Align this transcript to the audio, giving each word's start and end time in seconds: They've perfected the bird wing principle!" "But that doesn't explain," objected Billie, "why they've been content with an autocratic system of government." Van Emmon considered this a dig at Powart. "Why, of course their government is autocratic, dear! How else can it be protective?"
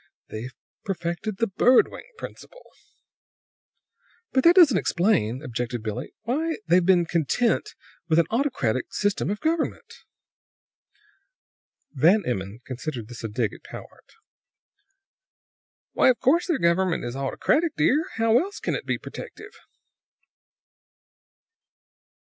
They've 0.29 0.55
perfected 0.83 1.37
the 1.37 1.45
bird 1.45 1.89
wing 1.91 2.07
principle!" 2.17 2.65
"But 4.31 4.43
that 4.45 4.55
doesn't 4.55 4.79
explain," 4.79 5.43
objected 5.43 5.83
Billie, 5.83 6.15
"why 6.23 6.57
they've 6.67 6.83
been 6.83 7.05
content 7.05 7.75
with 8.09 8.17
an 8.17 8.25
autocratic 8.31 8.91
system 8.91 9.29
of 9.29 9.39
government." 9.41 9.93
Van 11.91 12.23
Emmon 12.25 12.61
considered 12.65 13.09
this 13.09 13.23
a 13.23 13.27
dig 13.29 13.53
at 13.53 13.61
Powart. 13.63 14.13
"Why, 15.91 16.09
of 16.09 16.19
course 16.19 16.47
their 16.47 16.57
government 16.57 17.05
is 17.05 17.15
autocratic, 17.15 17.75
dear! 17.75 18.05
How 18.15 18.39
else 18.39 18.59
can 18.59 18.73
it 18.73 18.87
be 18.87 18.97
protective?" 18.97 19.51